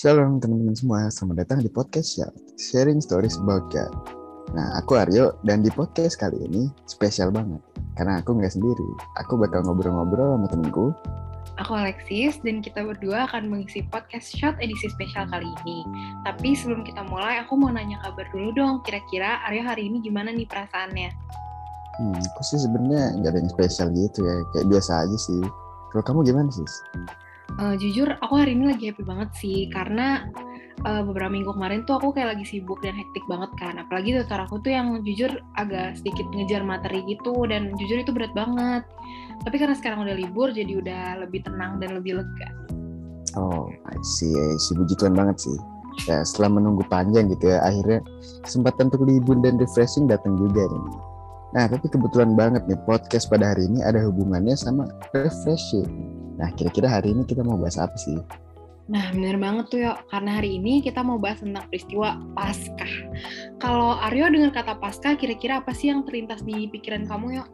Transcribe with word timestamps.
Shalom 0.00 0.40
teman-teman 0.40 0.72
semua, 0.72 1.12
selamat 1.12 1.44
datang 1.44 1.58
di 1.60 1.68
podcast 1.68 2.16
Shout, 2.16 2.32
Sharing 2.56 3.04
Stories 3.04 3.36
About 3.36 3.68
God. 3.68 3.92
Nah, 4.56 4.80
aku 4.80 4.96
Aryo, 4.96 5.36
dan 5.44 5.60
di 5.60 5.68
podcast 5.68 6.16
kali 6.16 6.40
ini 6.40 6.72
spesial 6.88 7.28
banget. 7.28 7.60
Karena 8.00 8.16
aku 8.24 8.32
nggak 8.32 8.48
sendiri, 8.48 8.88
aku 9.20 9.36
bakal 9.36 9.60
ngobrol-ngobrol 9.60 10.40
sama 10.40 10.48
temenku. 10.48 10.96
Aku 11.60 11.76
Alexis, 11.76 12.40
dan 12.40 12.64
kita 12.64 12.80
berdua 12.80 13.28
akan 13.28 13.52
mengisi 13.52 13.84
podcast 13.92 14.32
Shot 14.32 14.56
edisi 14.64 14.88
spesial 14.88 15.28
kali 15.28 15.52
ini. 15.68 15.84
Tapi 16.24 16.56
sebelum 16.56 16.80
kita 16.80 17.04
mulai, 17.04 17.44
aku 17.44 17.60
mau 17.60 17.68
nanya 17.68 18.00
kabar 18.00 18.24
dulu 18.32 18.56
dong. 18.56 18.80
Kira-kira 18.88 19.44
Aryo 19.52 19.68
hari 19.68 19.92
ini 19.92 20.00
gimana 20.00 20.32
nih 20.32 20.48
perasaannya? 20.48 21.12
Hmm, 22.00 22.16
aku 22.16 22.40
sih 22.48 22.56
sebenarnya 22.56 23.20
nggak 23.20 23.36
ada 23.36 23.38
yang 23.44 23.52
spesial 23.52 23.92
gitu 23.92 24.24
ya, 24.24 24.48
kayak 24.56 24.64
biasa 24.64 25.04
aja 25.04 25.18
sih. 25.20 25.44
Kalau 25.92 26.00
kamu 26.08 26.24
gimana 26.24 26.48
sih? 26.48 26.64
Uh, 27.58 27.74
jujur, 27.80 28.14
aku 28.22 28.34
hari 28.38 28.54
ini 28.54 28.70
lagi 28.70 28.92
happy 28.92 29.02
banget 29.02 29.30
sih, 29.34 29.66
karena 29.74 30.28
uh, 30.86 31.02
beberapa 31.02 31.32
minggu 31.32 31.50
kemarin 31.56 31.82
tuh 31.88 31.98
aku 31.98 32.14
kayak 32.14 32.38
lagi 32.38 32.44
sibuk 32.46 32.78
dan 32.84 32.94
hektik 32.94 33.24
banget 33.26 33.50
kan. 33.58 33.80
Apalagi 33.80 34.14
tutor 34.20 34.44
aku 34.44 34.62
tuh 34.62 34.76
yang 34.76 35.02
jujur 35.02 35.42
agak 35.58 35.98
sedikit 35.98 36.28
ngejar 36.30 36.62
materi 36.62 37.02
gitu, 37.10 37.48
dan 37.50 37.74
jujur 37.80 38.00
itu 38.04 38.12
berat 38.14 38.30
banget. 38.36 38.86
Tapi 39.42 39.56
karena 39.56 39.74
sekarang 39.74 40.04
udah 40.04 40.16
libur, 40.16 40.52
jadi 40.52 40.78
udah 40.78 41.02
lebih 41.24 41.42
tenang 41.42 41.80
dan 41.80 41.96
lebih 41.96 42.20
lega. 42.20 42.48
Oh, 43.38 43.70
I 43.88 43.96
see, 44.02 44.30
I 44.30 44.58
see. 44.58 44.74
Puji 44.76 44.98
Tuhan 44.98 45.14
banget 45.14 45.38
sih. 45.40 45.56
Ya, 46.06 46.22
setelah 46.26 46.58
menunggu 46.58 46.82
panjang 46.86 47.30
gitu 47.30 47.50
ya, 47.50 47.62
akhirnya 47.62 48.02
kesempatan 48.42 48.90
untuk 48.90 49.04
libur 49.06 49.36
dan 49.42 49.58
refreshing 49.58 50.06
datang 50.10 50.38
juga 50.38 50.66
nih. 50.66 50.82
Nah, 51.50 51.64
tapi 51.66 51.86
kebetulan 51.90 52.38
banget 52.38 52.62
nih 52.70 52.78
podcast 52.86 53.26
pada 53.26 53.54
hari 53.54 53.66
ini 53.66 53.82
ada 53.82 54.02
hubungannya 54.06 54.54
sama 54.54 54.86
refreshing. 55.14 56.09
Nah, 56.40 56.48
kira-kira 56.56 56.88
hari 56.88 57.12
ini 57.12 57.28
kita 57.28 57.44
mau 57.44 57.60
bahas 57.60 57.76
apa 57.76 57.92
sih? 58.00 58.16
Nah, 58.90 59.12
bener 59.14 59.38
banget 59.38 59.64
tuh 59.70 59.80
ya, 59.86 59.92
karena 60.10 60.40
hari 60.40 60.58
ini 60.58 60.82
kita 60.82 61.04
mau 61.04 61.20
bahas 61.20 61.38
tentang 61.44 61.62
peristiwa 61.70 62.18
Paskah. 62.34 62.90
Kalau 63.62 63.94
Aryo 64.08 64.26
dengan 64.32 64.50
kata 64.50 64.80
Paskah, 64.80 65.14
kira-kira 65.14 65.62
apa 65.62 65.70
sih 65.70 65.92
yang 65.92 66.02
terlintas 66.02 66.42
di 66.42 66.66
pikiran 66.66 67.06
kamu 67.06 67.38
ya? 67.38 67.44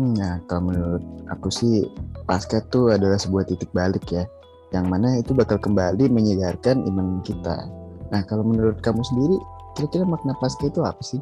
Nah, 0.00 0.40
kalau 0.48 0.72
menurut 0.72 1.04
aku 1.28 1.52
sih, 1.52 1.84
Paskah 2.24 2.64
itu 2.64 2.88
adalah 2.88 3.20
sebuah 3.20 3.44
titik 3.44 3.68
balik 3.76 4.08
ya, 4.08 4.24
yang 4.72 4.88
mana 4.88 5.20
itu 5.20 5.36
bakal 5.36 5.60
kembali 5.60 6.08
menyegarkan 6.08 6.86
iman 6.88 7.20
kita. 7.20 7.68
Nah, 8.08 8.22
kalau 8.24 8.46
menurut 8.46 8.80
kamu 8.80 9.04
sendiri, 9.04 9.36
kira-kira 9.76 10.08
makna 10.08 10.32
Paskah 10.40 10.72
itu 10.72 10.80
apa 10.80 11.02
sih? 11.04 11.20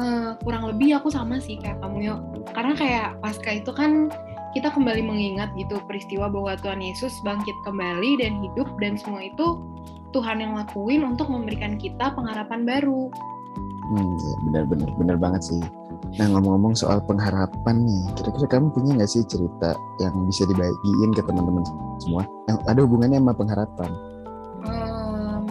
Uh, 0.00 0.32
kurang 0.46 0.64
lebih 0.64 0.96
aku 0.96 1.12
sama 1.12 1.36
sih 1.42 1.60
kayak 1.60 1.76
kamu 1.84 2.08
yuk. 2.08 2.20
Karena 2.56 2.72
kayak 2.72 3.08
Paskah 3.20 3.60
itu 3.60 3.68
kan 3.74 4.08
kita 4.50 4.68
kembali 4.74 5.02
mengingat 5.06 5.54
gitu 5.54 5.78
peristiwa 5.86 6.26
bahwa 6.26 6.58
Tuhan 6.58 6.82
Yesus 6.82 7.22
bangkit 7.22 7.54
kembali 7.62 8.18
dan 8.18 8.42
hidup 8.42 8.66
dan 8.82 8.98
semua 8.98 9.30
itu 9.30 9.62
Tuhan 10.10 10.42
yang 10.42 10.58
lakuin 10.58 11.06
untuk 11.06 11.30
memberikan 11.30 11.78
kita 11.78 12.10
pengharapan 12.18 12.66
baru. 12.66 13.10
Hmm, 13.90 14.10
ya 14.18 14.34
benar-benar 14.46 14.90
benar 14.98 15.16
banget 15.18 15.42
sih. 15.54 15.62
Nah 16.18 16.26
ngomong-ngomong 16.34 16.74
soal 16.74 16.98
pengharapan 17.06 17.86
nih, 17.86 18.02
kira-kira 18.18 18.46
kamu 18.58 18.74
punya 18.74 18.98
nggak 18.98 19.10
sih 19.10 19.22
cerita 19.26 19.78
yang 20.02 20.14
bisa 20.26 20.42
dibagiin 20.50 21.10
ke 21.14 21.22
teman-teman 21.22 21.62
semua 22.02 22.26
yang 22.50 22.58
ada 22.66 22.80
hubungannya 22.82 23.18
sama 23.22 23.34
pengharapan? 23.34 23.90
Um, 24.66 25.42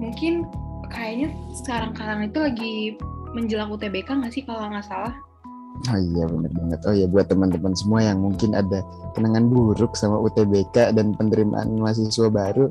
mungkin 0.00 0.48
kayaknya 0.88 1.36
sekarang-sekarang 1.52 2.32
itu 2.32 2.38
lagi 2.40 2.74
menjelang 3.36 3.72
UTBK 3.72 4.08
nggak 4.08 4.32
sih 4.32 4.44
kalau 4.44 4.72
nggak 4.72 4.88
salah? 4.88 5.12
Oh 5.90 5.98
iya 5.98 6.24
benar 6.30 6.52
banget. 6.54 6.80
Oh 6.86 6.94
iya 6.94 7.06
buat 7.10 7.26
teman-teman 7.26 7.74
semua 7.74 8.00
yang 8.04 8.22
mungkin 8.22 8.54
ada 8.54 8.86
kenangan 9.18 9.50
buruk 9.50 9.98
sama 9.98 10.20
UTBK 10.20 10.94
dan 10.94 11.16
penerimaan 11.18 11.80
mahasiswa 11.80 12.30
baru, 12.30 12.70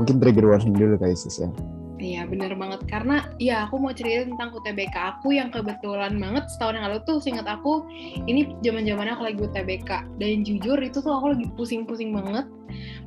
mungkin 0.00 0.16
trigger 0.22 0.56
warning 0.56 0.76
dulu 0.78 0.96
kali 0.96 1.12
sis 1.12 1.44
ya. 1.44 1.50
Iya 1.98 2.30
benar 2.30 2.54
banget. 2.54 2.80
Karena 2.86 3.26
ya 3.42 3.66
aku 3.66 3.82
mau 3.82 3.90
cerita 3.90 4.30
tentang 4.30 4.54
UTBK 4.54 4.96
aku 5.18 5.34
yang 5.34 5.50
kebetulan 5.50 6.14
banget 6.14 6.46
setahun 6.54 6.78
yang 6.78 6.86
lalu 6.86 7.02
tuh 7.02 7.18
seingat 7.18 7.44
aku 7.44 7.84
ini 8.30 8.54
zaman 8.62 8.86
zamannya 8.86 9.18
aku 9.18 9.24
lagi 9.26 9.38
UTBK 9.42 9.90
dan 10.16 10.46
jujur 10.46 10.78
itu 10.78 11.02
tuh 11.02 11.12
aku 11.12 11.34
lagi 11.34 11.46
pusing-pusing 11.58 12.14
banget. 12.14 12.46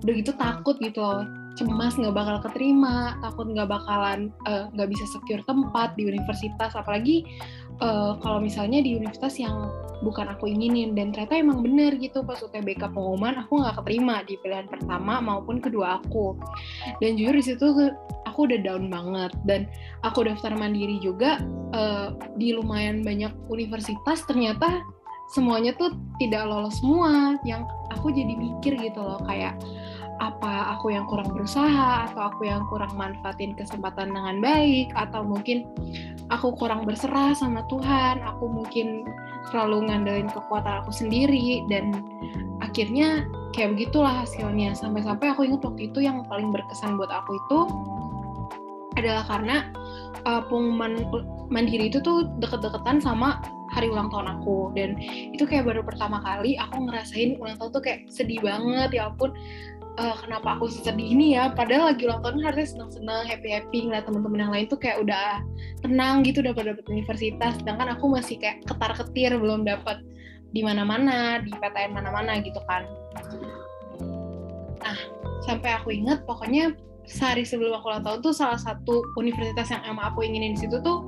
Udah 0.03 0.13
gitu 0.13 0.31
takut 0.35 0.75
gitu 0.83 0.99
loh. 0.99 1.23
Cemas 1.55 1.95
nggak 1.95 2.15
bakal 2.15 2.37
keterima. 2.43 3.15
Takut 3.23 3.47
nggak 3.47 3.71
bakalan 3.71 4.27
eh, 4.47 4.67
nggak 4.75 4.87
uh, 4.87 4.91
bisa 4.91 5.07
secure 5.07 5.43
tempat 5.47 5.95
di 5.95 6.03
universitas. 6.11 6.75
Apalagi 6.75 7.23
uh, 7.81 8.17
kalau 8.21 8.39
misalnya 8.39 8.79
di 8.79 8.95
universitas 8.95 9.35
yang 9.41 9.73
bukan 10.01 10.33
aku 10.33 10.49
inginin 10.49 10.97
dan 10.97 11.13
ternyata 11.13 11.37
emang 11.37 11.61
bener 11.61 11.93
gitu 12.01 12.25
pas 12.25 12.41
UTBK 12.41 12.89
pengumuman 12.89 13.45
aku 13.45 13.61
nggak 13.61 13.77
keterima 13.81 14.25
di 14.25 14.33
pilihan 14.41 14.65
pertama 14.65 15.21
maupun 15.21 15.61
kedua 15.61 16.01
aku. 16.01 16.37
Dan 17.01 17.17
jujur 17.17 17.37
di 17.37 17.45
situ 17.45 17.65
aku 18.25 18.49
udah 18.49 18.59
down 18.61 18.89
banget. 18.89 19.31
Dan 19.45 19.69
aku 20.01 20.25
daftar 20.25 20.53
mandiri 20.57 20.97
juga 21.01 21.41
uh, 21.73 22.17
di 22.37 22.53
lumayan 22.53 23.05
banyak 23.05 23.33
universitas 23.53 24.25
ternyata 24.25 24.81
semuanya 25.31 25.77
tuh 25.77 25.93
tidak 26.17 26.49
lolos 26.49 26.81
semua. 26.81 27.37
Yang 27.45 27.69
aku 27.93 28.09
jadi 28.09 28.33
mikir 28.33 28.73
gitu 28.81 28.99
loh 29.01 29.21
kayak 29.29 29.57
apa 30.21 30.77
aku 30.77 30.93
yang 30.93 31.09
kurang 31.09 31.33
berusaha 31.33 32.05
atau 32.05 32.29
aku 32.29 32.45
yang 32.45 32.61
kurang 32.69 32.93
manfaatin 32.93 33.57
kesempatan 33.57 34.13
dengan 34.13 34.37
baik 34.37 34.93
atau 34.93 35.25
mungkin 35.25 35.65
aku 36.29 36.53
kurang 36.61 36.85
berserah 36.85 37.33
sama 37.33 37.65
Tuhan 37.65 38.21
aku 38.21 38.45
mungkin 38.45 39.09
selalu 39.49 39.89
ngandelin 39.89 40.29
kekuatan 40.29 40.85
aku 40.85 40.93
sendiri 40.93 41.65
dan 41.65 42.05
akhirnya 42.61 43.25
kayak 43.51 43.75
begitulah 43.75 44.23
hasilnya. 44.23 44.77
Sampai-sampai 44.77 45.33
aku 45.33 45.43
ingat 45.47 45.61
waktu 45.65 45.91
itu 45.91 45.99
yang 46.03 46.23
paling 46.27 46.53
berkesan 46.53 46.95
buat 46.95 47.11
aku 47.11 47.31
itu 47.35 47.59
adalah 48.99 49.23
karena 49.27 49.71
uh, 50.27 50.43
pengumuman 50.45 51.07
mandiri 51.51 51.91
itu 51.91 52.03
tuh 52.03 52.27
deket-deketan 52.39 52.99
sama 52.99 53.39
hari 53.71 53.87
ulang 53.91 54.11
tahun 54.11 54.39
aku. 54.39 54.71
Dan 54.75 54.99
itu 55.35 55.43
kayak 55.43 55.67
baru 55.67 55.81
pertama 55.83 56.19
kali 56.23 56.55
aku 56.59 56.87
ngerasain 56.87 57.39
ulang 57.39 57.59
tahun 57.59 57.71
tuh 57.75 57.83
kayak 57.83 57.99
sedih 58.11 58.39
banget 58.43 58.99
ya 58.99 59.11
ampun 59.11 59.31
uh, 59.99 60.15
kenapa 60.23 60.55
aku 60.55 60.71
sedih 60.71 61.11
ini 61.11 61.35
ya? 61.35 61.51
Padahal 61.51 61.91
lagi 61.91 62.07
ulang 62.07 62.23
tahun 62.23 62.39
kan 62.39 62.43
harusnya 62.53 62.69
senang-senang 62.77 63.27
happy-happy 63.27 63.89
ngeliat 63.89 64.05
teman-teman 64.07 64.39
yang 64.39 64.51
lain 64.53 64.65
tuh 64.71 64.79
kayak 64.79 65.03
udah 65.03 65.43
tenang 65.83 66.23
gitu 66.23 66.39
udah 66.45 66.53
pada 66.55 66.75
dapat 66.75 66.85
universitas. 66.87 67.51
Sedangkan 67.59 67.87
aku 67.91 68.05
masih 68.07 68.39
kayak 68.39 68.63
ketar-ketir 68.69 69.35
belum 69.35 69.67
dapat 69.67 69.99
di 70.51 70.61
mana-mana 70.63 71.39
di 71.43 71.51
PTN 71.51 71.91
mana-mana 71.95 72.39
gitu 72.43 72.59
kan. 72.67 72.83
Nah 74.83 74.99
sampai 75.47 75.79
aku 75.79 75.95
inget 75.95 76.23
pokoknya 76.27 76.75
sehari 77.07 77.43
sebelum 77.43 77.75
aku 77.81 77.91
ulang 77.91 78.05
tahun 78.05 78.19
tuh 78.23 78.33
salah 78.35 78.59
satu 78.61 79.03
universitas 79.17 79.73
yang 79.73 79.83
emang 79.83 80.13
aku 80.13 80.23
inginin 80.23 80.55
di 80.55 80.63
situ 80.63 80.79
tuh 80.79 81.03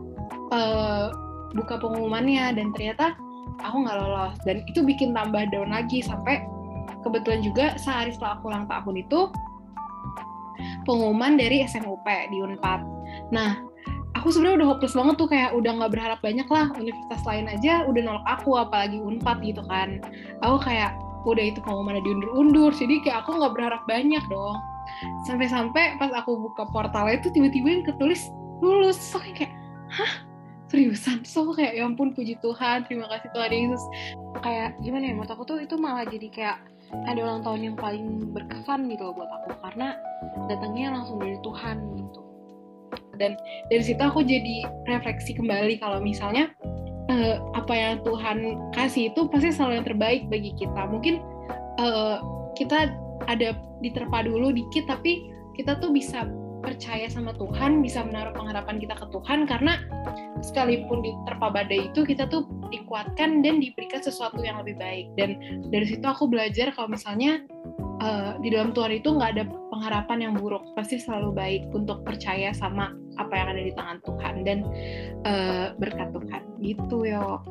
uh, 0.51 1.11
buka 1.55 1.79
pengumumannya. 1.79 2.55
Dan 2.55 2.75
ternyata 2.75 3.15
aku 3.63 3.85
nggak 3.85 3.97
lolos. 3.99 4.35
Dan 4.43 4.63
itu 4.67 4.83
bikin 4.83 5.15
tambah 5.15 5.47
down 5.51 5.71
lagi 5.71 6.03
sampai 6.03 6.43
kebetulan 7.03 7.43
juga 7.43 7.65
sehari 7.75 8.15
setelah 8.15 8.39
aku 8.39 8.49
ulang 8.49 8.65
tahun 8.65 8.95
itu 9.03 9.19
pengumuman 10.87 11.35
dari 11.35 11.63
SMUP 11.67 12.07
di 12.31 12.37
Unpad. 12.39 12.81
Nah, 13.31 13.59
aku 14.15 14.31
sebenarnya 14.31 14.63
udah 14.63 14.67
hopeless 14.75 14.95
banget 14.95 15.15
tuh 15.19 15.29
kayak 15.29 15.51
udah 15.55 15.71
nggak 15.79 15.91
berharap 15.91 16.19
banyak 16.23 16.47
lah 16.47 16.71
universitas 16.79 17.21
lain 17.27 17.45
aja 17.51 17.83
udah 17.87 18.01
nolak 18.03 18.25
aku 18.27 18.55
apalagi 18.55 18.99
Unpad 18.99 19.37
gitu 19.43 19.61
kan. 19.67 19.99
Aku 20.43 20.63
kayak 20.63 20.95
udah 21.23 21.43
itu 21.43 21.59
pengumuman 21.63 22.03
diundur-undur 22.03 22.75
jadi 22.75 22.99
kayak 23.03 23.17
aku 23.23 23.39
nggak 23.39 23.53
berharap 23.55 23.81
banyak 23.87 24.23
dong. 24.27 24.57
Sampai-sampai 25.27 25.97
pas 25.99 26.11
aku 26.11 26.51
buka 26.51 26.67
portalnya 26.71 27.19
itu 27.19 27.31
tiba-tiba 27.31 27.67
yang 27.79 27.83
ketulis 27.87 28.31
lulus. 28.59 28.99
So 28.99 29.19
kayak 29.19 29.51
hah 29.91 30.33
seriusan 30.73 31.21
so 31.21 31.53
kayak 31.53 31.77
ya 31.77 31.85
ampun 31.85 32.17
puji 32.17 32.41
Tuhan 32.41 32.89
terima 32.89 33.05
kasih 33.05 33.29
Tuhan 33.29 33.51
Yesus 33.53 33.83
kayak 34.41 34.73
gimana 34.81 35.05
ya 35.05 35.13
menurut 35.13 35.29
aku 35.29 35.45
tuh 35.45 35.61
itu 35.61 35.77
malah 35.77 36.01
jadi 36.09 36.27
kayak 36.33 36.57
ada 37.09 37.19
ulang 37.19 37.41
tahun 37.41 37.61
yang 37.73 37.77
paling 37.77 38.31
berkesan 38.31 38.87
gitu 38.89 39.09
loh 39.09 39.13
buat 39.17 39.29
aku 39.41 39.57
karena 39.65 39.97
datangnya 40.47 40.93
langsung 40.93 41.17
dari 41.19 41.37
Tuhan 41.41 41.77
gitu. 41.97 42.21
Dan 43.17 43.37
dari 43.69 43.83
situ 43.83 44.01
aku 44.01 44.25
jadi 44.25 44.65
refleksi 44.89 45.37
kembali 45.37 45.77
kalau 45.81 46.01
misalnya 46.01 46.49
uh, 47.09 47.37
apa 47.57 47.73
yang 47.73 47.93
Tuhan 48.05 48.37
kasih 48.73 49.13
itu 49.13 49.29
pasti 49.29 49.53
selalu 49.53 49.81
yang 49.81 49.87
terbaik 49.87 50.21
bagi 50.29 50.51
kita. 50.57 50.81
Mungkin 50.89 51.21
uh, 51.81 52.17
kita 52.57 52.93
ada 53.29 53.55
diterpa 53.81 54.25
dulu 54.25 54.51
dikit 54.51 54.85
tapi 54.89 55.29
kita 55.53 55.77
tuh 55.77 55.93
bisa 55.93 56.25
percaya 56.63 57.11
sama 57.11 57.35
Tuhan, 57.35 57.83
bisa 57.83 58.01
menaruh 58.07 58.31
pengharapan 58.31 58.79
kita 58.79 58.95
ke 58.95 59.05
Tuhan 59.11 59.43
karena 59.45 59.83
sekalipun 60.39 61.03
diterpa 61.03 61.51
badai 61.51 61.91
itu 61.91 62.07
kita 62.07 62.25
tuh 62.31 62.47
dikuatkan 62.71 63.43
dan 63.43 63.59
diberikan 63.59 63.99
sesuatu 63.99 64.39
yang 64.41 64.63
lebih 64.63 64.79
baik. 64.79 65.11
Dan 65.19 65.37
dari 65.67 65.85
situ 65.85 66.07
aku 66.07 66.31
belajar 66.31 66.71
kalau 66.71 66.87
misalnya 66.87 67.43
uh, 67.99 68.39
di 68.39 68.49
dalam 68.49 68.71
Tuhan 68.71 68.95
itu 68.95 69.11
nggak 69.11 69.31
ada 69.37 69.43
pengharapan 69.69 70.31
yang 70.31 70.33
buruk, 70.39 70.63
pasti 70.73 70.97
selalu 70.97 71.35
baik 71.35 71.61
untuk 71.75 72.01
percaya 72.07 72.55
sama 72.55 72.95
apa 73.19 73.33
yang 73.35 73.47
ada 73.53 73.61
di 73.61 73.71
tangan 73.75 73.99
Tuhan 74.07 74.35
dan 74.47 74.57
uh, 75.27 75.67
berkat 75.75 76.09
Tuhan. 76.15 76.41
Gitu 76.63 76.97
yo. 77.11 77.43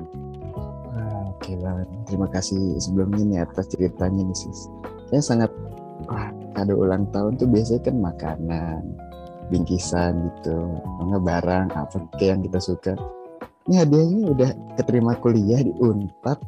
Oke 1.42 1.58
banget. 1.58 1.88
Terima 2.06 2.30
kasih 2.30 2.78
sebelumnya 2.78 3.24
nih 3.26 3.40
atas 3.42 3.66
ceritanya 3.74 4.22
nih 4.22 4.36
sis. 4.38 4.70
Kayaknya 5.10 5.24
sangat 5.26 5.50
wah, 6.06 6.30
kado 6.52 6.78
ulang 6.78 7.08
tahun 7.10 7.40
tuh 7.40 7.48
biasanya 7.48 7.82
kan 7.88 7.96
makanan, 8.00 8.82
bingkisan 9.48 10.12
gitu, 10.28 10.56
nggak 11.08 11.22
barang 11.24 11.66
apa 11.74 11.96
kayak 12.16 12.30
yang 12.38 12.42
kita 12.46 12.60
suka. 12.60 12.92
Ini 13.68 13.74
hadiahnya 13.86 14.20
udah 14.32 14.50
keterima 14.78 15.12
kuliah 15.22 15.62
di 15.62 15.70
Unpad 15.78 16.38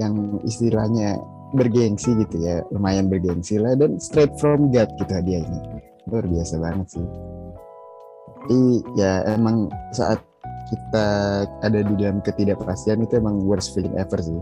yang 0.00 0.40
istilahnya 0.42 1.20
bergengsi 1.54 2.16
gitu 2.18 2.36
ya, 2.42 2.66
lumayan 2.74 3.06
bergengsi 3.06 3.60
lah 3.60 3.78
dan 3.78 4.00
straight 4.02 4.32
from 4.40 4.72
God 4.74 4.90
gitu 4.98 5.12
hadiahnya. 5.12 5.60
Luar 6.10 6.24
biasa 6.26 6.58
banget 6.58 6.98
sih. 6.98 7.06
Tapi 8.44 8.60
ya 8.98 9.24
emang 9.28 9.72
saat 9.96 10.20
kita 10.68 11.06
ada 11.60 11.80
di 11.84 11.94
dalam 12.00 12.24
ketidakpastian 12.24 13.04
itu 13.04 13.20
emang 13.20 13.44
worst 13.44 13.76
feeling 13.76 13.94
ever 13.96 14.20
sih. 14.20 14.40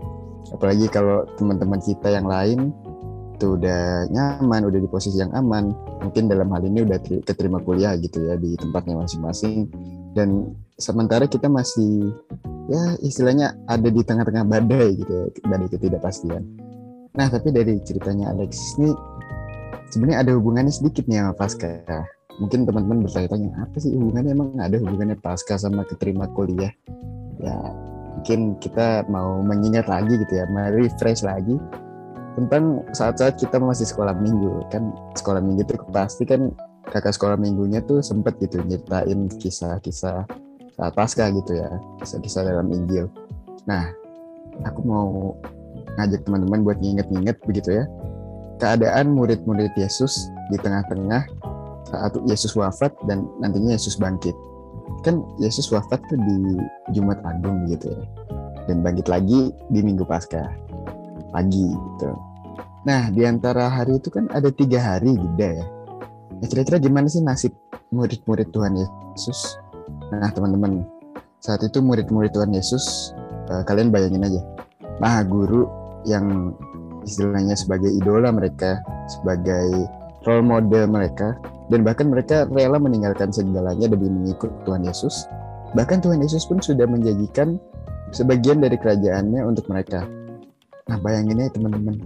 Apalagi 0.55 0.87
kalau 0.91 1.27
teman-teman 1.39 1.79
kita 1.83 2.11
yang 2.11 2.27
lain 2.27 2.75
itu 3.43 3.59
udah 3.59 4.07
nyaman, 4.15 4.71
udah 4.71 4.79
di 4.79 4.87
posisi 4.87 5.19
yang 5.19 5.35
aman, 5.35 5.75
mungkin 5.99 6.31
dalam 6.31 6.47
hal 6.55 6.63
ini 6.63 6.87
udah 6.87 7.03
keterima 7.27 7.59
kuliah 7.59 7.99
gitu 7.99 8.23
ya 8.31 8.39
di 8.39 8.55
tempatnya 8.55 9.03
masing-masing. 9.03 9.67
Dan 10.15 10.55
sementara 10.79 11.27
kita 11.27 11.51
masih 11.51 12.15
ya 12.71 12.95
istilahnya 13.03 13.59
ada 13.67 13.91
di 13.91 13.99
tengah-tengah 13.99 14.47
badai 14.47 14.95
gitu 14.95 15.11
ya, 15.11 15.25
badai 15.51 15.67
ketidakpastian. 15.75 16.47
Nah 17.19 17.27
tapi 17.27 17.51
dari 17.51 17.83
ceritanya 17.83 18.31
Alex 18.31 18.79
ini 18.79 18.95
sebenarnya 19.91 20.23
ada 20.23 20.31
hubungannya 20.39 20.71
sedikit 20.71 21.11
nih 21.11 21.27
sama 21.27 21.35
Pasca. 21.35 21.83
Mungkin 22.39 22.63
teman-teman 22.63 23.03
bertanya-tanya 23.03 23.59
apa 23.59 23.77
sih 23.83 23.91
hubungannya 23.91 24.39
emang 24.39 24.55
ada 24.63 24.79
hubungannya 24.79 25.19
Pasca 25.19 25.59
sama 25.59 25.83
keterima 25.83 26.31
kuliah? 26.31 26.71
Ya 27.43 27.59
mungkin 28.15 28.55
kita 28.63 29.03
mau 29.11 29.43
mengingat 29.43 29.91
lagi 29.91 30.15
gitu 30.15 30.31
ya, 30.31 30.47
merefresh 30.47 31.27
lagi 31.27 31.59
tentang 32.33 32.81
saat-saat 32.97 33.37
kita 33.37 33.61
masih 33.61 33.85
sekolah 33.85 34.17
minggu 34.17 34.65
kan 34.73 34.93
sekolah 35.17 35.41
minggu 35.45 35.69
itu 35.69 35.77
pasti 35.93 36.25
kan 36.25 36.53
kakak 36.89 37.13
sekolah 37.13 37.37
minggunya 37.37 37.85
tuh 37.85 38.01
sempet 38.01 38.37
gitu 38.41 38.61
nyeritain 38.65 39.29
kisah-kisah 39.37 40.25
saat 40.73 40.93
pasca 40.97 41.29
gitu 41.29 41.53
ya 41.57 41.69
kisah-kisah 42.01 42.49
dalam 42.49 42.73
Injil. 42.73 43.09
Nah 43.69 43.93
aku 44.65 44.81
mau 44.85 45.37
ngajak 46.01 46.25
teman-teman 46.25 46.65
buat 46.65 46.79
nginget-nginget 46.81 47.37
begitu 47.45 47.83
ya. 47.83 47.85
Keadaan 48.61 49.13
murid-murid 49.13 49.75
Yesus 49.75 50.31
di 50.49 50.57
tengah-tengah 50.57 51.27
saat 51.89 52.13
Yesus 52.25 52.57
wafat 52.57 52.95
dan 53.11 53.29
nantinya 53.43 53.77
Yesus 53.77 53.99
bangkit. 54.01 54.35
Kan 55.03 55.21
Yesus 55.43 55.69
wafat 55.69 55.99
tuh 56.09 56.17
di 56.17 56.63
Jumat 56.95 57.19
Agung 57.27 57.67
gitu 57.69 57.93
ya 57.93 58.03
dan 58.71 58.83
bangkit 58.83 59.11
lagi 59.11 59.51
di 59.71 59.81
Minggu 59.83 60.07
Paskah 60.07 60.47
pagi 61.33 61.67
gitu. 61.67 62.11
Nah 62.87 63.09
di 63.09 63.25
antara 63.25 63.73
hari 63.73 63.99
itu 63.99 64.13
kan 64.13 64.29
ada 64.31 64.53
tiga 64.53 64.79
hari 64.79 65.17
jeda 65.17 65.49
ya. 65.63 65.67
Nah, 66.43 66.47
kira-kira 66.51 66.83
gimana 66.83 67.07
sih 67.07 67.23
nasib 67.23 67.55
murid-murid 67.95 68.53
Tuhan 68.53 68.77
Yesus? 68.77 69.57
Nah 70.13 70.29
teman-teman 70.31 70.85
saat 71.43 71.65
itu 71.65 71.83
murid-murid 71.83 72.31
Tuhan 72.31 72.55
Yesus 72.55 73.15
uh, 73.51 73.67
kalian 73.67 73.91
bayangin 73.91 74.23
aja 74.23 74.41
maha 75.03 75.27
guru 75.27 75.67
yang 76.07 76.55
istilahnya 77.03 77.59
sebagai 77.59 77.91
idola 77.91 78.31
mereka, 78.31 78.79
sebagai 79.11 79.91
role 80.23 80.47
model 80.47 80.87
mereka, 80.87 81.35
dan 81.67 81.83
bahkan 81.83 82.07
mereka 82.11 82.47
rela 82.51 82.79
meninggalkan 82.79 83.35
segalanya 83.35 83.91
demi 83.91 84.07
mengikut 84.07 84.51
Tuhan 84.63 84.87
Yesus. 84.87 85.27
Bahkan 85.75 86.05
Tuhan 86.05 86.23
Yesus 86.23 86.47
pun 86.47 86.63
sudah 86.63 86.87
menjanjikan 86.87 87.59
sebagian 88.15 88.63
dari 88.63 88.79
kerajaannya 88.79 89.43
untuk 89.43 89.67
mereka. 89.67 90.07
Nah 90.91 90.99
bayangin 90.99 91.43
ya 91.43 91.49
teman-teman, 91.53 91.97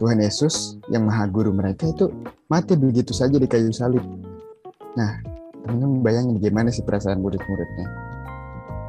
Tuhan 0.00 0.18
Yesus 0.18 0.80
yang 0.88 1.06
maha 1.06 1.28
guru 1.28 1.52
mereka 1.52 1.86
itu 1.86 2.08
mati 2.48 2.74
begitu 2.74 3.12
saja 3.14 3.36
di 3.36 3.46
kayu 3.46 3.70
salib. 3.70 4.02
Nah, 4.98 5.20
teman-teman 5.64 6.02
bayangin 6.04 6.36
gimana 6.42 6.68
sih 6.74 6.84
perasaan 6.84 7.22
murid-muridnya. 7.22 7.86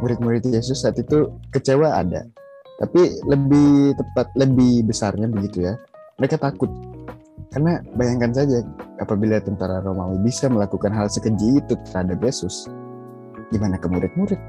Murid-murid 0.02 0.44
Yesus 0.50 0.84
saat 0.84 1.00
itu 1.00 1.32
kecewa 1.54 1.96
ada, 1.96 2.28
tapi 2.82 3.24
lebih 3.24 3.96
tepat, 3.96 4.28
lebih 4.36 4.84
besarnya 4.84 5.30
begitu 5.32 5.64
ya. 5.64 5.78
Mereka 6.20 6.42
takut. 6.42 6.68
Karena 7.54 7.80
bayangkan 7.94 8.34
saja 8.34 8.66
apabila 8.98 9.38
tentara 9.38 9.86
Romawi 9.86 10.18
bisa 10.26 10.50
melakukan 10.50 10.90
hal 10.90 11.06
sekeji 11.08 11.62
itu 11.62 11.78
terhadap 11.88 12.20
Yesus, 12.26 12.66
gimana 13.54 13.78
ke 13.78 13.86
murid-murid? 13.86 14.42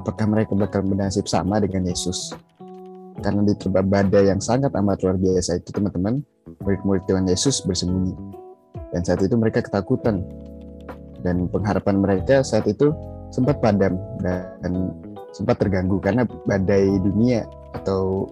Apakah 0.00 0.24
mereka 0.24 0.56
bakal 0.56 0.80
bernasib 0.88 1.28
sama 1.28 1.60
dengan 1.60 1.84
Yesus? 1.84 2.32
Karena 3.22 3.42
diterpa 3.46 3.82
badai 3.82 4.30
yang 4.30 4.40
sangat 4.42 4.70
amat 4.74 5.02
luar 5.02 5.16
biasa 5.18 5.58
itu 5.58 5.70
teman-teman 5.74 6.22
murid-murid 6.62 7.02
Tuhan 7.10 7.26
Yesus 7.26 7.62
bersembunyi 7.66 8.14
dan 8.94 9.00
saat 9.04 9.20
itu 9.20 9.34
mereka 9.36 9.60
ketakutan 9.60 10.24
dan 11.20 11.50
pengharapan 11.50 11.98
mereka 11.98 12.46
saat 12.46 12.64
itu 12.70 12.94
sempat 13.34 13.60
padam 13.60 13.98
dan 14.22 14.72
sempat 15.36 15.60
terganggu 15.60 16.00
karena 16.00 16.24
badai 16.48 16.88
dunia 17.02 17.44
atau 17.76 18.24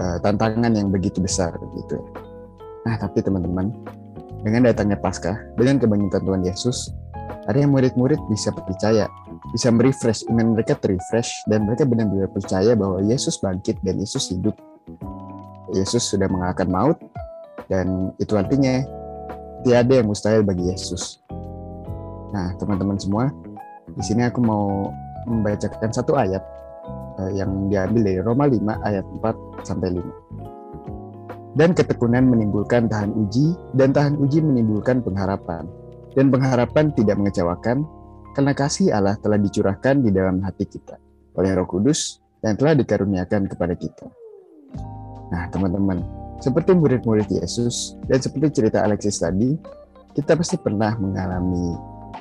uh, 0.00 0.18
tantangan 0.20 0.74
yang 0.74 0.90
begitu 0.90 1.22
besar 1.22 1.54
gitu. 1.78 2.02
Nah 2.82 2.98
tapi 2.98 3.22
teman-teman 3.22 3.70
dengan 4.42 4.70
datangnya 4.70 4.98
Paskah 4.98 5.38
dengan 5.54 5.78
kebangkitan 5.78 6.22
Tuhan 6.26 6.42
Yesus 6.42 6.90
yang 7.54 7.70
murid-murid 7.70 8.18
bisa 8.26 8.50
percaya 8.50 9.06
bisa 9.54 9.70
merefresh 9.70 10.26
iman 10.32 10.58
mereka 10.58 10.74
terrefresh 10.78 11.46
dan 11.46 11.68
mereka 11.68 11.86
benar-benar 11.86 12.30
percaya 12.32 12.74
bahwa 12.74 12.98
Yesus 13.04 13.38
bangkit 13.38 13.78
dan 13.80 14.00
Yesus 14.02 14.34
hidup. 14.34 14.56
Yesus 15.74 16.06
sudah 16.06 16.26
mengalahkan 16.30 16.66
maut 16.70 16.98
dan 17.70 18.14
itu 18.22 18.34
artinya 18.38 18.82
tiada 19.66 19.98
yang 19.98 20.10
mustahil 20.10 20.42
bagi 20.46 20.66
Yesus. 20.70 21.22
Nah, 22.30 22.54
teman-teman 22.58 22.98
semua, 22.98 23.30
di 23.90 24.02
sini 24.02 24.26
aku 24.26 24.42
mau 24.42 24.90
membacakan 25.26 25.90
satu 25.90 26.14
ayat 26.14 26.42
uh, 27.18 27.30
yang 27.34 27.70
diambil 27.70 28.02
dari 28.02 28.20
Roma 28.22 28.44
5 28.46 28.62
ayat 28.86 29.04
4 29.22 29.66
sampai 29.66 29.88
5. 29.94 31.56
Dan 31.56 31.72
ketekunan 31.72 32.28
menimbulkan 32.28 32.86
tahan 32.86 33.16
uji 33.16 33.56
dan 33.72 33.90
tahan 33.96 34.20
uji 34.20 34.44
menimbulkan 34.44 35.00
pengharapan. 35.00 35.64
Dan 36.16 36.32
pengharapan 36.32 36.96
tidak 36.96 37.20
mengecewakan 37.20 37.84
karena 38.32 38.52
kasih 38.56 38.92
Allah 38.92 39.20
telah 39.20 39.36
dicurahkan 39.36 40.00
di 40.00 40.08
dalam 40.12 40.40
hati 40.40 40.64
kita 40.64 40.96
oleh 41.36 41.52
Roh 41.52 41.68
Kudus 41.68 42.24
yang 42.40 42.56
telah 42.56 42.72
dikaruniakan 42.72 43.48
kepada 43.48 43.76
kita. 43.76 44.08
Nah, 45.32 45.48
teman-teman, 45.52 46.00
seperti 46.40 46.76
murid-murid 46.76 47.28
Yesus 47.28 47.96
dan 48.08 48.20
seperti 48.20 48.60
cerita 48.62 48.84
Alexis 48.84 49.20
tadi, 49.20 49.56
kita 50.16 50.36
pasti 50.36 50.56
pernah 50.60 50.96
mengalami 50.96 51.76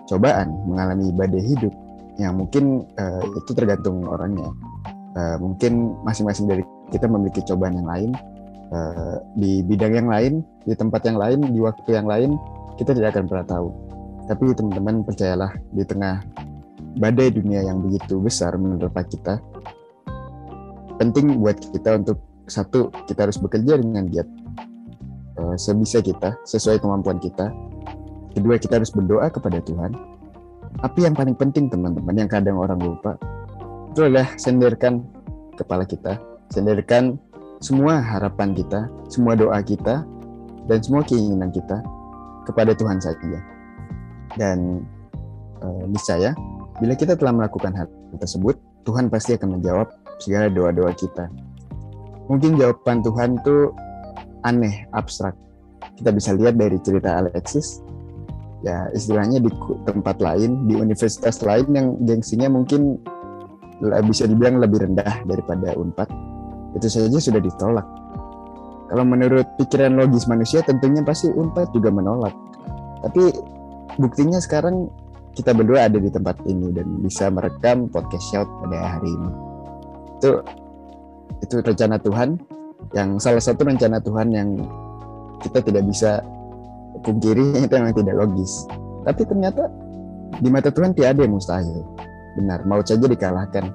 cobaan, 0.07 0.51
mengalami 0.67 1.11
badai 1.15 1.43
hidup 1.43 1.73
yang 2.19 2.39
mungkin 2.39 2.87
uh, 2.95 3.23
itu 3.23 3.51
tergantung 3.51 4.07
orangnya. 4.07 4.51
Uh, 5.15 5.39
mungkin 5.39 5.95
masing-masing 6.03 6.47
dari 6.47 6.63
kita 6.91 7.07
memiliki 7.07 7.39
cobaan 7.47 7.79
yang 7.79 7.87
lain 7.87 8.09
uh, 8.71 9.19
di 9.35 9.63
bidang 9.63 9.95
yang 9.95 10.09
lain, 10.11 10.43
di 10.67 10.75
tempat 10.75 11.03
yang 11.07 11.19
lain, 11.19 11.39
di 11.51 11.59
waktu 11.59 11.87
yang 11.91 12.07
lain, 12.07 12.35
kita 12.75 12.91
tidak 12.91 13.15
akan 13.15 13.27
pernah 13.27 13.47
tahu. 13.47 13.67
Tapi 14.25 14.57
teman-teman 14.57 15.05
percayalah 15.05 15.53
di 15.69 15.85
tengah 15.85 16.25
badai 16.97 17.29
dunia 17.29 17.61
yang 17.61 17.83
begitu 17.85 18.17
besar 18.17 18.57
menerpa 18.57 19.05
kita, 19.05 19.37
penting 20.97 21.37
buat 21.37 21.59
kita 21.59 22.01
untuk 22.01 22.17
satu 22.49 22.89
kita 23.05 23.29
harus 23.29 23.37
bekerja 23.37 23.77
dengan 23.77 24.09
giat 24.09 24.25
uh, 25.37 25.55
sebisa 25.59 26.01
kita 26.01 26.33
sesuai 26.47 26.81
kemampuan 26.81 27.21
kita. 27.21 27.53
Kedua 28.33 28.57
kita 28.57 28.81
harus 28.81 28.91
berdoa 28.91 29.29
kepada 29.31 29.61
Tuhan. 29.63 29.93
Tapi 30.75 31.07
yang 31.07 31.15
paling 31.15 31.37
penting 31.39 31.71
teman-teman 31.71 32.15
yang 32.19 32.27
kadang 32.27 32.59
orang 32.59 32.81
lupa 32.81 33.15
itu 33.95 34.03
adalah 34.03 34.27
sendirkan 34.35 35.07
kepala 35.55 35.87
kita, 35.87 36.19
sendirkan 36.51 37.15
semua 37.63 38.03
harapan 38.03 38.51
kita, 38.51 38.91
semua 39.07 39.39
doa 39.39 39.55
kita, 39.63 40.03
dan 40.67 40.77
semua 40.83 41.07
keinginan 41.07 41.47
kita 41.47 41.79
kepada 42.43 42.75
Tuhan 42.75 42.99
saja 42.99 43.54
dan 44.35 44.83
uh, 45.63 45.83
niscaya 45.87 46.35
bila 46.79 46.91
kita 46.91 47.15
telah 47.15 47.31
melakukan 47.31 47.71
hal 47.71 47.87
tersebut, 48.19 48.59
Tuhan 48.83 49.07
pasti 49.07 49.35
akan 49.39 49.59
menjawab 49.59 49.87
segala 50.19 50.51
doa-doa 50.51 50.91
kita. 50.91 51.31
Mungkin 52.27 52.59
jawaban 52.59 52.99
Tuhan 52.99 53.39
itu 53.39 53.71
aneh, 54.43 54.83
abstrak. 54.91 55.35
Kita 55.95 56.11
bisa 56.11 56.35
lihat 56.35 56.59
dari 56.59 56.75
cerita 56.83 57.23
Alexis, 57.23 57.79
ya 58.67 58.91
istilahnya 58.91 59.39
di 59.39 59.47
tempat 59.87 60.19
lain, 60.19 60.67
di 60.67 60.75
universitas 60.75 61.39
lain 61.39 61.71
yang 61.71 61.87
gengsinya 62.03 62.51
mungkin 62.51 62.99
bisa 64.03 64.27
dibilang 64.27 64.59
lebih 64.59 64.83
rendah 64.83 65.23
daripada 65.27 65.75
Unpad, 65.79 66.09
itu 66.75 66.87
saja 66.91 67.19
sudah 67.19 67.39
ditolak. 67.39 67.87
Kalau 68.91 69.03
menurut 69.07 69.47
pikiran 69.55 69.95
logis 69.95 70.27
manusia, 70.27 70.59
tentunya 70.63 70.99
pasti 71.07 71.31
Unpad 71.31 71.71
juga 71.71 71.87
menolak. 71.87 72.35
Tapi 72.99 73.31
buktinya 73.99 74.39
sekarang 74.39 74.91
kita 75.35 75.51
berdua 75.51 75.91
ada 75.91 75.99
di 75.99 76.07
tempat 76.07 76.39
ini 76.47 76.71
dan 76.71 77.03
bisa 77.03 77.27
merekam 77.27 77.91
podcast 77.91 78.23
shout 78.31 78.47
pada 78.63 78.97
hari 78.97 79.11
ini. 79.11 79.29
Itu 80.19 80.31
itu 81.43 81.55
rencana 81.59 81.99
Tuhan 81.99 82.39
yang 82.95 83.19
salah 83.19 83.43
satu 83.43 83.67
rencana 83.67 83.99
Tuhan 83.99 84.31
yang 84.31 84.49
kita 85.43 85.59
tidak 85.59 85.83
bisa 85.83 86.23
pungkiri 87.03 87.51
itu 87.67 87.73
memang 87.75 87.95
tidak 87.95 88.15
logis. 88.15 88.63
Tapi 89.03 89.21
ternyata 89.27 89.67
di 90.39 90.49
mata 90.49 90.71
Tuhan 90.71 90.95
tidak 90.95 91.19
ada 91.19 91.21
yang 91.27 91.33
mustahil. 91.35 91.83
Benar, 92.39 92.63
mau 92.67 92.79
saja 92.83 93.05
dikalahkan. 93.05 93.65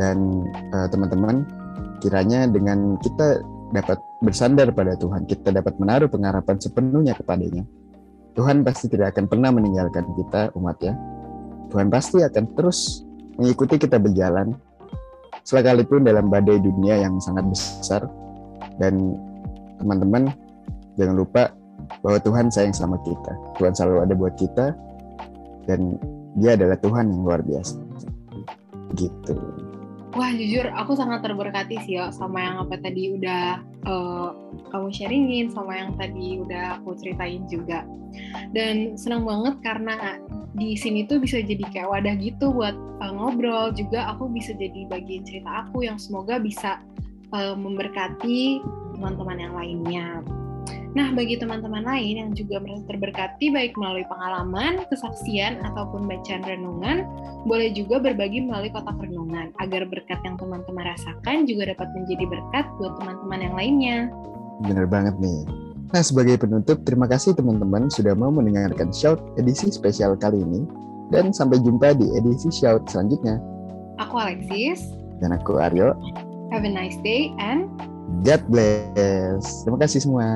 Dan 0.00 0.48
uh, 0.72 0.88
teman-teman, 0.88 1.44
kiranya 2.00 2.48
dengan 2.48 2.96
kita 3.04 3.44
dapat 3.76 4.00
bersandar 4.24 4.72
pada 4.72 4.96
Tuhan, 4.96 5.28
kita 5.28 5.52
dapat 5.52 5.76
menaruh 5.76 6.08
pengharapan 6.08 6.56
sepenuhnya 6.56 7.12
kepadanya. 7.12 7.62
Tuhan 8.32 8.64
pasti 8.64 8.88
tidak 8.88 9.16
akan 9.16 9.28
pernah 9.28 9.52
meninggalkan 9.52 10.08
kita, 10.16 10.52
umat 10.56 10.80
ya. 10.80 10.96
Tuhan 11.68 11.92
pasti 11.92 12.20
akan 12.24 12.44
terus 12.56 13.04
mengikuti 13.36 13.76
kita 13.80 14.00
berjalan, 14.00 14.56
sekalipun 15.44 16.04
dalam 16.04 16.32
badai 16.32 16.60
dunia 16.60 17.00
yang 17.00 17.20
sangat 17.20 17.44
besar. 17.48 18.02
Dan 18.80 19.16
teman-teman, 19.80 20.32
jangan 20.96 21.16
lupa 21.16 21.52
bahwa 22.00 22.18
Tuhan 22.20 22.48
sayang 22.48 22.72
sama 22.72 22.96
kita. 23.04 23.32
Tuhan 23.60 23.72
selalu 23.76 23.98
ada 24.04 24.14
buat 24.16 24.34
kita, 24.40 24.66
dan 25.68 26.00
dia 26.40 26.56
adalah 26.56 26.80
Tuhan 26.80 27.12
yang 27.12 27.20
luar 27.24 27.40
biasa. 27.44 27.76
Gitu. 28.96 29.36
Wah 30.12 30.28
jujur 30.36 30.68
aku 30.76 30.92
sangat 30.92 31.24
terberkati 31.24 31.80
sih 31.88 31.96
ya 31.96 32.12
sama 32.12 32.44
yang 32.44 32.60
apa 32.60 32.76
tadi 32.76 33.16
udah 33.16 33.64
uh, 33.86 34.34
kamu 34.70 34.88
sharingin 34.92 35.46
sama 35.50 35.78
yang 35.78 35.92
tadi 35.98 36.42
udah 36.42 36.80
aku 36.80 36.96
ceritain 36.98 37.44
juga. 37.46 37.86
Dan 38.52 39.00
senang 39.00 39.24
banget 39.24 39.56
karena 39.64 40.20
di 40.52 40.76
sini 40.76 41.08
tuh 41.08 41.16
bisa 41.16 41.40
jadi 41.40 41.64
kayak 41.72 41.88
wadah 41.88 42.14
gitu 42.20 42.52
buat 42.52 42.76
uh, 43.00 43.12
ngobrol. 43.12 43.72
Juga 43.72 44.12
aku 44.12 44.28
bisa 44.28 44.52
jadi 44.52 44.84
bagian 44.90 45.24
cerita 45.24 45.66
aku 45.68 45.86
yang 45.86 45.96
semoga 45.96 46.36
bisa 46.36 46.78
uh, 47.32 47.56
memberkati 47.56 48.60
teman-teman 48.92 49.38
yang 49.40 49.54
lainnya 49.56 50.06
Nah, 50.92 51.08
bagi 51.16 51.40
teman-teman 51.40 51.88
lain 51.88 52.20
yang 52.20 52.30
juga 52.36 52.60
merasa 52.60 52.84
terberkati 52.84 53.48
baik 53.48 53.72
melalui 53.80 54.04
pengalaman, 54.12 54.84
kesaksian, 54.92 55.64
ataupun 55.64 56.04
bacaan 56.04 56.44
renungan, 56.44 57.08
boleh 57.48 57.72
juga 57.72 57.96
berbagi 57.96 58.44
melalui 58.44 58.68
kotak 58.68 59.00
renungan, 59.00 59.56
agar 59.64 59.88
berkat 59.88 60.20
yang 60.20 60.36
teman-teman 60.36 60.84
rasakan 60.84 61.48
juga 61.48 61.72
dapat 61.72 61.88
menjadi 61.96 62.24
berkat 62.28 62.66
buat 62.76 62.92
teman-teman 63.00 63.40
yang 63.40 63.54
lainnya. 63.56 63.96
Benar 64.68 64.84
banget 64.84 65.16
nih. 65.16 65.40
Nah, 65.96 66.02
sebagai 66.04 66.36
penutup, 66.40 66.84
terima 66.84 67.08
kasih 67.08 67.32
teman-teman 67.36 67.88
sudah 67.88 68.12
mau 68.12 68.28
mendengarkan 68.28 68.92
Shout 68.92 69.20
edisi 69.40 69.72
spesial 69.72 70.12
kali 70.20 70.44
ini. 70.44 70.68
Dan 71.08 71.32
sampai 71.32 71.60
jumpa 71.60 71.96
di 71.96 72.08
edisi 72.16 72.52
Shout 72.52 72.88
selanjutnya. 72.88 73.40
Aku 73.96 74.16
Alexis. 74.20 74.92
Dan 75.20 75.36
aku 75.36 75.56
Aryo. 75.56 75.96
Have 76.52 76.68
a 76.68 76.68
nice 76.68 77.00
day 77.00 77.32
and 77.40 77.64
God 78.20 78.44
bless. 78.44 79.64
Terima 79.64 79.80
kasih 79.80 80.04
semua. 80.04 80.28